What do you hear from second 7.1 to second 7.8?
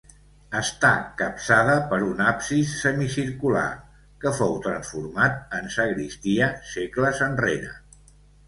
enrere.